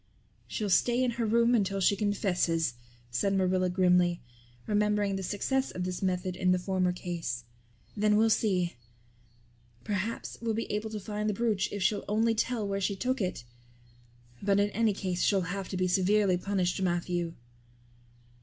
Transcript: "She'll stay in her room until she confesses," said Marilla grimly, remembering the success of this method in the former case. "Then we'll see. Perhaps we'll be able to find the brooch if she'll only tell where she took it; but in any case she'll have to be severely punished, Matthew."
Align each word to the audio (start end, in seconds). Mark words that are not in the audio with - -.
"She'll 0.47 0.71
stay 0.71 1.03
in 1.03 1.11
her 1.11 1.27
room 1.27 1.53
until 1.53 1.79
she 1.79 1.95
confesses," 1.95 2.73
said 3.11 3.35
Marilla 3.35 3.69
grimly, 3.69 4.19
remembering 4.65 5.15
the 5.15 5.21
success 5.21 5.69
of 5.69 5.83
this 5.83 6.01
method 6.01 6.35
in 6.35 6.49
the 6.51 6.57
former 6.57 6.91
case. 6.91 7.43
"Then 7.95 8.15
we'll 8.15 8.31
see. 8.31 8.77
Perhaps 9.83 10.39
we'll 10.41 10.55
be 10.55 10.65
able 10.71 10.89
to 10.89 10.99
find 10.99 11.29
the 11.29 11.35
brooch 11.35 11.71
if 11.71 11.83
she'll 11.83 12.03
only 12.07 12.33
tell 12.33 12.67
where 12.67 12.81
she 12.81 12.95
took 12.95 13.21
it; 13.21 13.43
but 14.41 14.59
in 14.59 14.71
any 14.71 14.93
case 14.95 15.21
she'll 15.21 15.41
have 15.41 15.69
to 15.69 15.77
be 15.77 15.87
severely 15.87 16.35
punished, 16.35 16.81
Matthew." 16.81 17.35